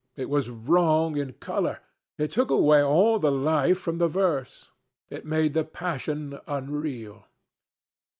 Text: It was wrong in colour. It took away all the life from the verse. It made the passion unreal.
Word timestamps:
It 0.15 0.31
was 0.31 0.49
wrong 0.49 1.15
in 1.15 1.33
colour. 1.33 1.79
It 2.17 2.31
took 2.31 2.49
away 2.49 2.81
all 2.83 3.19
the 3.19 3.29
life 3.31 3.77
from 3.77 3.99
the 3.99 4.07
verse. 4.07 4.71
It 5.11 5.25
made 5.27 5.53
the 5.53 5.63
passion 5.63 6.39
unreal. 6.47 7.27